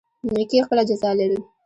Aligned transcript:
نیکي 0.33 0.59
خپله 0.65 0.83
جزا 0.89 1.11
لري 1.19 1.39